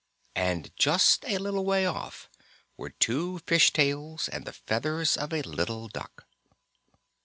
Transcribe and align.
And 0.35 0.75
just 0.75 1.23
a 1.27 1.37
little 1.37 1.63
way 1.63 1.85
off 1.85 2.27
were 2.75 2.89
two 2.89 3.37
fish 3.45 3.71
tails 3.71 4.27
and 4.27 4.45
the 4.45 4.53
feathers 4.53 5.15
of 5.15 5.31
a 5.31 5.43
little 5.43 5.87
duck. 5.89 6.25